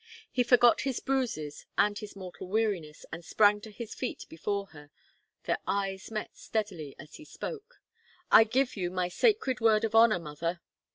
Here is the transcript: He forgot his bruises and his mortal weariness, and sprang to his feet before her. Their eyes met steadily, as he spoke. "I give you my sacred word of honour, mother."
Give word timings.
He 0.31 0.41
forgot 0.41 0.81
his 0.81 0.99
bruises 0.99 1.67
and 1.77 1.95
his 1.99 2.15
mortal 2.15 2.47
weariness, 2.47 3.05
and 3.11 3.23
sprang 3.23 3.61
to 3.61 3.69
his 3.69 3.93
feet 3.93 4.25
before 4.29 4.65
her. 4.69 4.89
Their 5.43 5.59
eyes 5.67 6.09
met 6.09 6.35
steadily, 6.35 6.95
as 6.97 7.17
he 7.17 7.23
spoke. 7.23 7.79
"I 8.31 8.45
give 8.45 8.75
you 8.75 8.89
my 8.89 9.09
sacred 9.09 9.59
word 9.59 9.83
of 9.83 9.93
honour, 9.93 10.17
mother." 10.17 10.59